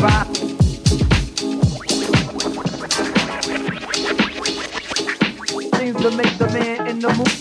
[0.00, 0.26] survive.
[5.76, 7.39] Things to make the man in the mood.